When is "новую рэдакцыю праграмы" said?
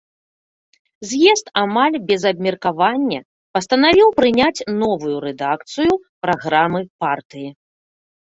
4.81-6.81